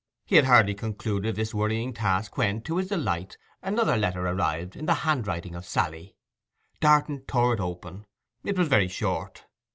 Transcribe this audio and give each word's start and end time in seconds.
He 0.25 0.35
had 0.37 0.45
hardly 0.45 0.73
concluded 0.73 1.35
this 1.35 1.53
worrying 1.53 1.93
task 1.93 2.35
when, 2.35 2.63
to 2.63 2.77
his 2.77 2.87
delight, 2.87 3.37
another 3.61 3.95
letter 3.95 4.25
arrived 4.25 4.75
in 4.75 4.87
the 4.87 4.95
handwriting 5.05 5.53
of 5.53 5.63
Sally. 5.63 6.15
Darton 6.79 7.21
tore 7.27 7.53
it 7.53 7.59
open; 7.59 8.07
it 8.43 8.57
was 8.57 8.67
very 8.67 8.87
short. 8.87 9.45